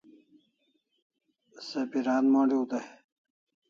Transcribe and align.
Se 1.67 1.79
piran 1.91 2.25
mod'iu 2.33 2.63
dai 2.71 2.87